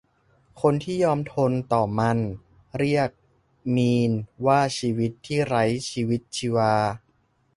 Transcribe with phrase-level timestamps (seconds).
[0.61, 2.17] คนที่ยอมทนต่อมัน
[2.79, 3.09] เรียก
[3.75, 4.11] มีน
[4.45, 6.73] ว่าชีวิตที่ไร้ชีวิตชีวา